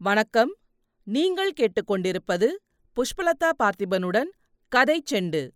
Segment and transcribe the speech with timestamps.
[0.00, 0.56] வணக்கம்.
[1.04, 2.46] நீங்கள் கேட்டுக்கொண்டிருப்பது
[2.92, 4.30] புஷ்பலதா பார்த்திபனுடன்
[4.68, 5.50] கதை செண்டு.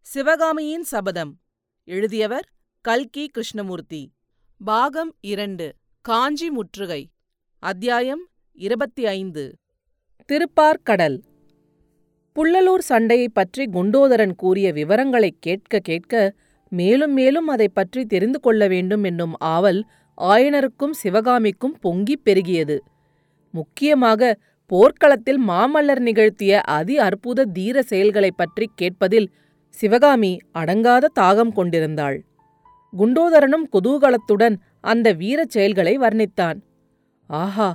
[0.00, 1.40] சிவகாமியின் சபதம்.
[1.84, 4.12] எழுதியவர் கல்கி கிருஷ்ணமூர்த்தி.
[4.64, 7.10] பாகம் இரண்டு காஞ்சி முற்றுகை.
[7.58, 9.58] அத்தியாயம் இருபத்தி ஐந்து
[10.32, 11.22] திருப்பார்கடல்.
[12.34, 16.34] புள்ளலூர் சண்டையைப் பற்றி குண்டோதரன் கூறிய விவரங்களைக் கேட்க கேட்க
[16.68, 19.86] மேலும் மேலும் அதைப் பற்றி தெரிந்து கொள்ள வேண்டும் என்னும் ஆவல்
[20.18, 22.78] ஆயனருக்கும் சிவகாமிக்கும் பொங்கிப் பெருகியது.
[23.58, 24.22] முக்கியமாக
[24.70, 29.28] போர்க்களத்தில் மாமல்லர் நிகழ்த்திய அதி அற்புத தீர செயல்களைப் பற்றிக் கேட்பதில்
[29.74, 32.18] சிவகாமி அடங்காத தாகம் கொண்டிருந்தாள்.
[32.98, 36.58] குண்டோதரனும் குதூகலத்துடன் அந்த வீரச் செயல்களை வர்ணித்தான்.
[37.26, 37.68] ஆஹா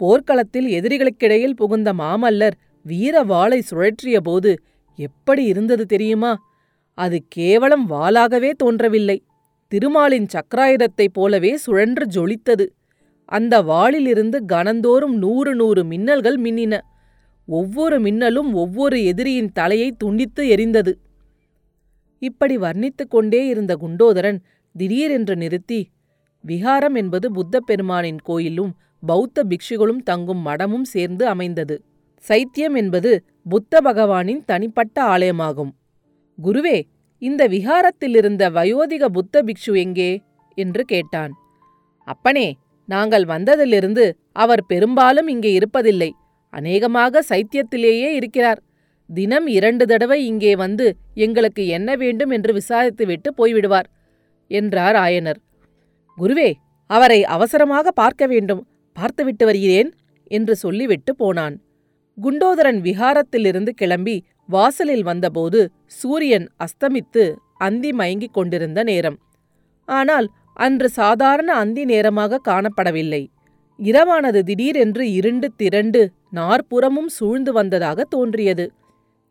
[0.00, 4.52] போர்க்களத்தில் எதிரிகளுக்கிடையில் புகுந்த மாமல்லர் வீர வாளை சுழற்றியபோது
[4.98, 6.32] எப்படி இருந்தது தெரியுமா?
[6.98, 9.18] அது கேவலம் வாளாகவே தோன்றவில்லை.
[9.68, 12.66] திருமாலின் சக்கராயுதத்தைப் போலவே சுழன்று ஜொலித்தது.
[13.36, 16.80] அந்த வாளிலிருந்து கணந்தோறும் நூறு நூறு மின்னல்கள் மின்னின.
[17.46, 20.92] ஒவ்வொரு மின்னலும் ஒவ்வொரு எதிரியின் தலையை துண்டித்து எரிந்தது.
[22.18, 24.38] இப்படி வர்ணித்துக் கொண்டே இருந்த குண்டோதரன்
[24.76, 25.80] திடீரென்று நிறுத்தி
[26.46, 28.72] விஹாரம் என்பது புத்த பெருமானின் கோயிலும்
[29.06, 31.82] பௌத்த பிக்ஷுகளும் தங்கும் மடமும் சேர்ந்து அமைந்தது.
[32.28, 35.72] சைத்தியம் என்பது புத்த பகவானின் தனிப்பட்ட ஆலயமாகும்.
[36.42, 36.82] குருவே
[37.18, 40.22] இந்த விஹாரத்திலிருந்த வயோதிக புத்த பிக்ஷு எங்கே?
[40.54, 41.32] என்று கேட்டான்.
[42.04, 42.56] அப்பனே
[42.88, 46.10] நாங்கள் வந்ததிலிருந்து அவர் பெரும்பாலும் இங்கே இருப்பதில்லை.
[46.52, 48.60] அநேகமாக சைத்தியத்திலேயே இருக்கிறார்.
[49.10, 50.86] தினம் இரண்டு தடவை இங்கே வந்து
[51.26, 53.88] எங்களுக்கு என்ன வேண்டும் என்று விசாரித்துவிட்டு போய்விடுவார்
[54.50, 55.40] என்றார் ஆயனர்.
[56.18, 56.50] குருவே
[56.90, 58.62] அவரை அவசரமாக பார்க்க வேண்டும்.
[58.96, 59.90] பார்த்துவிட்டு வருகிறேன்
[60.30, 61.56] என்று சொல்லிவிட்டு போனான்.
[62.18, 64.16] குண்டோதரன் விஹாரத்திலிருந்து கிளம்பி
[64.48, 65.60] வாசலில் வந்தபோது
[66.00, 67.24] சூரியன் அஸ்தமித்து
[67.58, 69.16] அந்தி மயங்கிக் கொண்டிருந்த நேரம்.
[69.88, 73.26] ஆனால் அன்று சாதாரண அந்தி நேரமாக காணப்படவில்லை.
[73.78, 78.72] இரவானது திடீரென்று இருண்டு திரண்டு நாற்புறமும் சூழ்ந்து வந்ததாக தோன்றியது.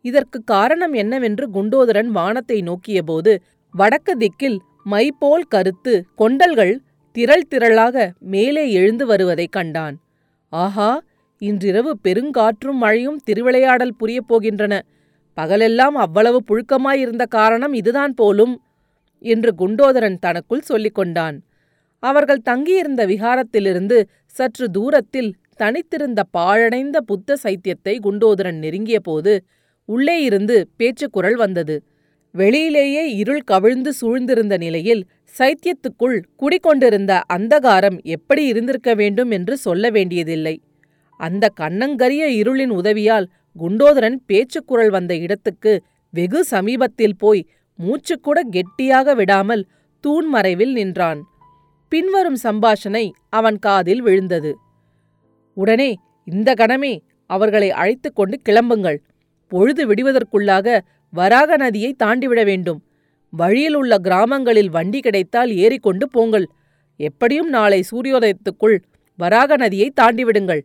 [0.01, 3.33] இதற்கு காரணம் என்னவென்று குண்டோதரன் வானத்தை நோக்கியபோது
[3.73, 6.81] வடக்கு திக்கில் மைபோல் கருத்து கொண்டல்கள்
[7.11, 9.95] திரள் திரளாக மேலே எழுந்து வருவதைக் கண்டான்.
[10.49, 11.01] ஆஹா
[11.41, 14.81] இன்றிரவு பெருங்காற்றும் மழையும் திருவிளையாடல் புரியப் போகின்றன.
[15.37, 18.61] பகலெல்லாம் அவ்வளவு புழுக்கமாயிருந்த காரணம் இதுதான் போலும்.
[19.23, 21.37] என்று குண்டோதரன் தனக்குள் சொல்லிக் கொண்டான்.
[22.03, 23.97] அவர்கள் தங்கியிருந்த விகாரத்திலிருந்து
[24.35, 29.33] சற்று தூரத்தில் தனித்திருந்த பாழடைந்த புத்த சைத்தியத்தை குண்டோதரன் நெருங்கியபோது
[29.89, 31.75] உள்ளே இருந்து பேச்சுக்குரல் வந்தது.
[32.35, 35.03] வெளியிலேயே இருள் கவிழ்ந்து சூழ்ந்திருந்த நிலையில்
[35.39, 40.55] சைத்தியத்துக்குள் குடிக்கொண்டிருந்த அந்தகாரம் எப்படி இருந்திருக்க வேண்டும் என்று சொல்ல வேண்டியதில்லை.
[41.19, 45.73] அந்த கண்ணங்கரிய இருளின் உதவியால் குண்டோதரன் பேச்சுக்குரல் வந்த இடத்துக்கு
[46.13, 47.41] வெகு சமீபத்தில் போய்
[47.79, 49.67] மூச்சுக்கூட கெட்டியாக விடாமல்
[50.01, 51.23] தூண் மறைவில் நின்றான்.
[51.89, 54.57] பின்வரும் சம்பாஷணை அவன் காதில் விழுந்தது.
[55.53, 58.97] உடனே இந்த கணமே அவர்களை அழைத்துக் கொண்டு கிளம்புங்கள்.
[59.47, 60.79] பொழுது விடுவதற்குள்ளாக
[61.11, 62.83] வராக நதியை தாண்டிவிட வேண்டும்.
[63.29, 66.49] வழியில் உள்ள கிராமங்களில் வண்டி கிடைத்தால் ஏறிக்கொண்டு போங்கள்.
[66.97, 68.77] எப்படியும் நாளை சூரியோதயத்துக்குள்
[69.17, 70.61] வராக நதியை தாண்டிவிடுங்கள்.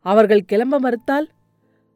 [0.00, 1.28] அவர்கள் கிளம்ப மறுத்தால்?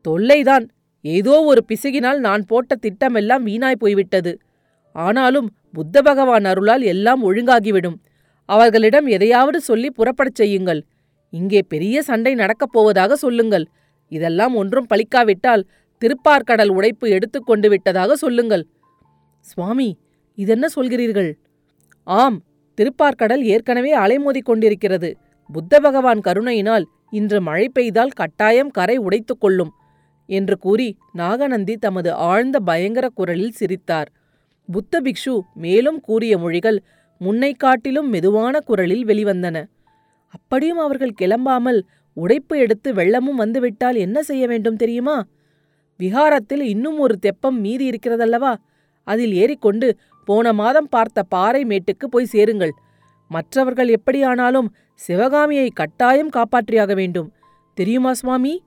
[0.09, 0.69] தொல்லைதான்.
[1.05, 4.39] ஏதோ ஒரு பிசுகினால் நான் போட்ட திட்டமெல்லாம் வீணாய் போய்விட்டது.
[4.93, 7.97] ஆனாலும் புத்த பகவான் அருளால் எல்லாம் ஒழுங்காகிவிடும்.
[8.49, 10.81] அவர்களிடம் எதையாவது சொல்லி புறப்படச் செய்யுங்கள்.
[11.31, 13.67] இங்கே பெரிய சண்டை நடக்கப் போவதாக சொல்லுங்கள்.
[14.09, 15.67] இதெல்லாம் ஒன்றும் பலிக்காவிட்டால்
[16.03, 18.65] திருப்பார்கடல் உடைப்பு எடுத்துக்கொண்டு விட்டதாக சொல்லுங்கள்.
[19.41, 19.99] சுவாமி
[20.35, 21.31] இதென்ன சொல்கிறீர்கள்?
[22.07, 22.43] ஆம்
[22.79, 25.17] திருப்பார்கடல் ஏற்கனவே அலைமோதிக் கொண்டிருக்கிறது.
[25.53, 29.73] புத்த பகவான் கருணையினால் இன்று மழை பெய்தால் கட்டாயம் கரை உடைத்துக் கொள்ளும்.
[30.27, 34.13] என்று கூறி நாகநந்தி தமது ஆழ்ந்த பயங்கர குரலில் சிரித்தார்.
[34.73, 36.83] புத்த பிக்ஷு மேலும் கூறிய மொழிகள்
[37.21, 39.65] முன்னை காட்டிலும் மெதுவான குரலில் வெளிவந்தன.
[40.29, 41.81] அப்படியும் அவர்கள் கிளம்பாமல்
[42.13, 45.27] உடைப்பு எடுத்து வெள்ளமும் வந்துவிட்டால் என்ன செய்ய வேண்டும் தெரியுமா?
[45.99, 48.55] விஹாரத்தில் இன்னும் ஒரு தெப்பம் மீதி இருக்கிறதல்லவா?
[49.03, 52.73] அதில் ஏறிக்கொண்டு போன மாதம் பார்த்த பாறை மேட்டுக்கு போய் சேருங்கள்.
[53.29, 57.33] மற்றவர்கள் எப்படியானாலும் சிவகாமியை கட்டாயம் காப்பாற்றியாக வேண்டும்.
[57.75, 58.63] தெரியுமா சுவாமி?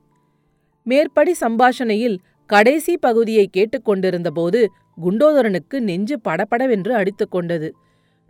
[0.87, 4.65] மேற்படி சம்பாஷணையில் கடைசி பகுதியை கேட்டுக்கொண்டிருந்தபோது
[5.03, 7.69] குண்டோதரனுக்கு நெஞ்சு படபடவென்று அடித்துக்கொண்டது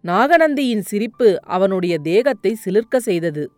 [0.03, 3.51] நாகநந்தியின் சிரிப்பு அவனுடைய தேகத்தை சிலிர்க்க செய்தது.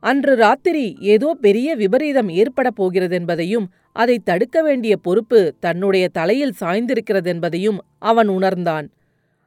[0.00, 8.28] அன்று ராத்திரி ஏதோ பெரிய விபரீதம் ஏற்படப் போகிறதென்பதையும் அதை தடுக்க வேண்டிய பொறுப்பு தன்னுடைய தலையில் சாய்ந்திருக்கிறதென்பதையும் அவன்
[8.28, 8.88] உணர்ந்தான்.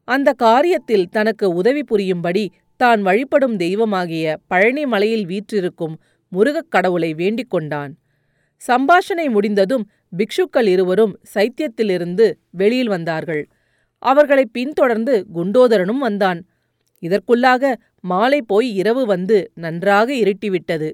[0.07, 5.97] அந்த காரியத்தில் தனக்கு உதவி புரியும்படி தான் வழிபடும் தெய்வமாகிய பழனிமலையில் வீற்றிருக்கும்
[6.29, 7.93] முருகக் கடவுளை வேண்டிக் கொண்டான்.
[8.67, 9.85] சம்பாஷணை முடிந்ததும்
[10.17, 13.43] பிக்ஷுக்கள் இருவரும் சைத்தியத்திலிருந்து வெளியில் வந்தார்கள்.
[13.97, 16.39] அவர்களை பின்தொடர்ந்து குண்டோதரனும் வந்தான்.
[17.03, 20.89] இதற்குள்ளாக மாலை போய் இரவு வந்து நன்றாக இருட்டிவிட்டது.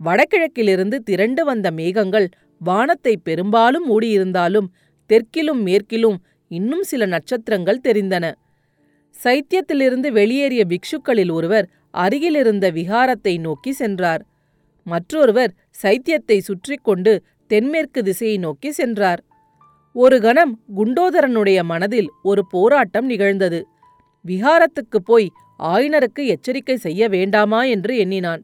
[0.00, 2.28] வடகிழக்கிலிருந்து திரண்டு வந்த மேகங்கள்
[2.58, 4.68] வானத்தை பெரும்பாலும் மூடியிருந்தாலும்
[5.10, 6.18] தெற்கிலும் மேற்கிலும்
[6.48, 8.24] இன்னும் சில நட்சத்திரங்கள் தெரிந்தன.
[9.24, 14.22] சைத்தியத்திலிருந்து வெளியேறிய பிக்ஷுக்களில் ஒருவர் அருகிலிருந்த விகாரத்தை நோக்கி சென்றார்.
[14.86, 15.52] மற்றொருவர்
[15.82, 17.12] சைத்தியத்தை சுற்றி கொண்டு
[17.50, 19.20] தென்மேற்கு திசையை நோக்கி சென்றார்.
[19.96, 23.60] ஒரு கணம் குண்டோதரனுடைய மனதில் ஒரு போராட்டம் நிகழ்ந்தது.
[24.24, 25.28] விஹாரத்துக்கு போய்
[25.60, 28.42] ஆயினருக்கு எச்சரிக்கை செய்ய வேண்டாமா என்று எண்ணினான்.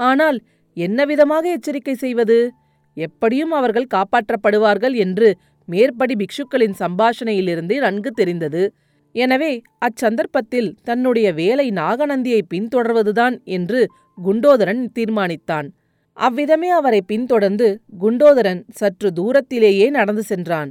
[0.00, 0.38] ஆனால்
[0.76, 2.38] என்னவிதமாக எச்சரிக்கை செய்வது?
[2.96, 5.28] எப்படியும் அவர்கள் காப்பாற்றப்படுவார்கள் என்று
[5.68, 8.62] மேற்படி பிக்ஷுக்களின் சம்பாஷணையிலிருந்து நன்கு தெரிந்தது.
[9.14, 13.80] எனவே அச்சந்தர்ப்பத்தில் தன்னுடைய வேலை நாகநந்தியை பின்தொடர்வதுதான் என்று
[14.18, 15.68] குண்டோதரன் தீர்மானித்தான்.
[16.16, 17.68] அவ்விதமே அவரை பின்தொடர்ந்து
[18.00, 20.70] குண்டோதரன் சற்று தூரத்திலேயே நடந்து சென்றான்.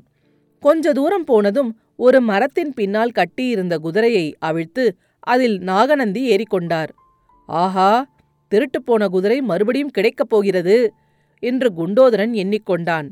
[0.64, 4.84] கொஞ்ச தூரம் போனதும் ஒரு மரத்தின் பின்னால் கட்டியிருந்த குதிரையை அவிழ்த்து
[5.28, 6.92] அதில் நாகநந்தி ஏறிக்கொண்டார்
[7.50, 7.92] ஆஹா
[8.52, 10.78] திருட்டுப் போன குதிரை மறுபடியும் கிடைக்கப் போகிறது
[11.44, 13.08] என்று குண்டோதரன் எண்ணிக்கொண்டான்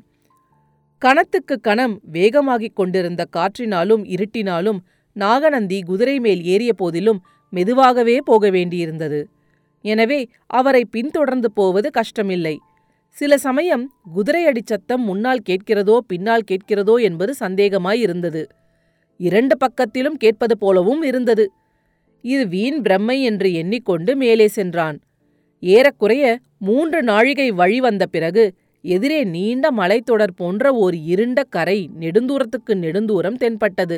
[1.01, 4.79] கணத்துக்கு கணம் வேகமாகிக் கொண்டிருந்த காற்றினாலும் இருட்டினாலும்
[5.23, 7.19] நாகநந்தி குதிரை மேல் ஏறிய போதிலும்
[7.53, 9.19] மெதுவாகவே போக வேண்டியிருந்தது.
[9.85, 10.19] எனவே
[10.59, 12.55] அவரை பின்தொடர்ந்து போவது கஷ்டமில்லை.
[13.17, 13.83] சில சமயம்
[14.15, 18.43] குதிரையடி சத்தம் முன்னால் கேட்கிறதோ பின்னால் கேட்கிறதோ என்பது சந்தேகமாயிருந்தது
[19.19, 21.45] இரண்டு பக்கத்திலும் கேட்பது போலவும் இருந்தது.
[22.23, 24.97] இது வீண் பிரம்மை என்று எண்ணிக்கொண்டு மேலே சென்றான்.
[25.63, 26.25] ஏறக்குறைய
[26.67, 28.43] மூன்று நாழிகை வழி வந்த பிறகு
[28.83, 33.97] எதிரே நீண்ட மலைத்தொடர் போன்ற ஓர் இருண்ட கரை நெடுந்தூரத்துக்கு நெடுந்தூரம் தென்பட்டது.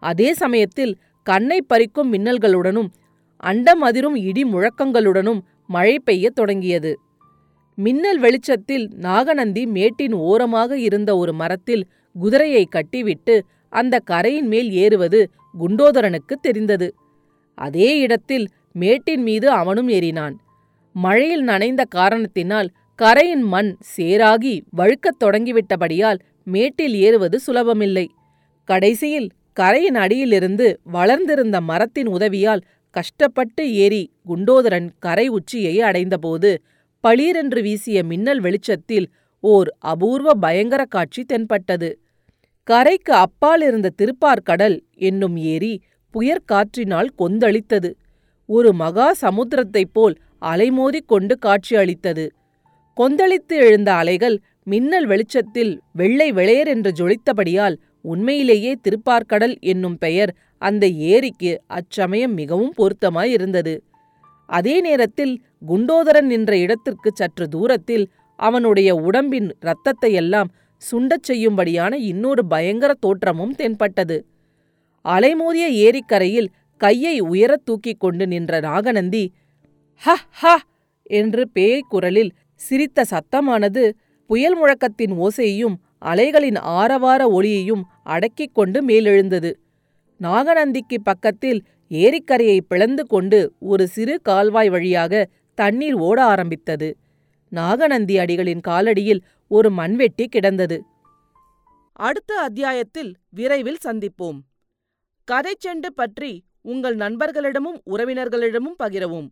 [0.00, 2.86] அதே சமயத்தில் கண்ணை பறிக்கும் மின்னல்களுடனும்
[3.36, 7.00] அண்டம் அதிரும் இடி முழக்கங்களுடனும் மழை பெய்யத் தொடங்கியது.
[7.74, 16.34] மின்னல் வெளிச்சத்தில் நாகநந்தி மேட்டின் ஓரமாக இருந்த ஒரு மரத்தில் குதிரையை கட்டிவிட்டு அந்த கரையின் மேல் ஏறுவது குண்டோதரனுக்கு
[16.40, 16.94] தெரிந்தது.
[17.54, 20.34] அதே இடத்தில் மேட்டின் மீது அவனும் ஏறினான்.
[20.92, 28.06] மழையில் நனைந்த காரணத்தினால் கரையின் மண் சேராகி வழுக்கத் தொடங்கிவிட்டபடியால் மேட்டில் ஏறுவது சுலபமில்லை.
[28.64, 32.62] கடைசியில் கரையின் அடியிலிருந்து வளர்ந்திருந்த மரத்தின் உதவியால்
[32.94, 36.50] கஷ்டப்பட்டு ஏறி குண்டோதரன் கரை உச்சியை அடைந்தபோது
[37.04, 39.06] பளீரென்று வீசிய மின்னல் வெளிச்சத்தில்
[39.44, 41.90] ஓர் அபூர்வ பயங்கர காட்சி தென்பட்டது.
[42.68, 45.74] கரைக்கு அப்பால் இருந்த திருப்பார்கடல் என்னும் ஏரி
[46.14, 47.90] புயற்காற்றினால் கொந்தளித்தது.
[48.48, 52.24] ஒரு மகா சமுத்திரத்தைப் போல் அலைமோதிக் கொண்டு காட்சியளித்தது.
[52.96, 57.76] கொந்தளித்து எழுந்த அலைகள் மின்னல் வெளிச்சத்தில் வெள்ளை வெளையர் என்று ஜொலித்தபடியால்
[58.12, 60.32] உண்மையிலேயே திருப்பார்கடல் என்னும் பெயர்
[60.62, 63.74] அந்த ஏரிக்கு அச்சமயம் மிகவும் பொருத்தமாயிருந்தது.
[64.48, 65.34] அதே நேரத்தில்
[65.66, 68.04] குண்டோதரன் நின்ற இடத்திற்கு சற்று தூரத்தில்
[68.38, 70.50] அவனுடைய உடம்பின் இரத்தத்தையெல்லாம்
[70.82, 74.16] சுண்டச் செய்யும்படியான இன்னொரு பயங்கர தோற்றமும் தென்பட்டது.
[75.04, 79.24] அலைமோதிய ஏரிக்கரையில் கையை உயரத் தூக்கிக் கொண்டு நின்ற நாகநந்தி
[80.02, 80.52] ஹ ஹ
[81.10, 83.82] என்று பேய் குரலில் சிரித்த சத்தமானது
[84.30, 89.54] புயல் முழக்கத்தின் ஓசையையும் அலைகளின் ஆரவார ஒளியையும் அடக்கிக் கொண்டு மேலெழுந்தது.
[90.20, 96.96] நாகநந்திக்கு பக்கத்தில் ஏரிக்கரையை பிளந்து கொண்டு ஒரு சிறு கால்வாய் வழியாக தண்ணீர் ஓட ஆரம்பித்தது.
[97.48, 100.84] நாகநந்தி அடிகளின் காலடியில் ஒரு மண்வெட்டி கிடந்தது.
[101.92, 104.38] அடுத்த அத்தியாயத்தில் விரைவில் சந்திப்போம்.
[105.28, 109.28] கதைச்செண்டு பற்றி உங்கள் நண்பர்களிடமும் உறவினர்களிடமும் பகிரவும்.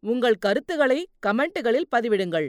[0.00, 2.48] உங்கள் கருத்துக்களை கமெண்ட்டுகளில் பதிவிடுங்கள்.